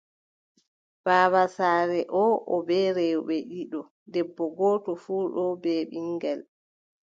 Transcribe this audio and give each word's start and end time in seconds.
Baaba 1.05 1.41
saare 1.55 1.99
oo, 2.21 2.33
o 2.53 2.55
bee 2.67 2.87
rewɓe 2.97 3.35
ɗiɗo, 3.49 3.79
debbo 4.13 4.43
gooto 4.57 4.91
fuu 5.03 5.59
bee 5.63 5.81
ɓiŋngel. 5.91 6.39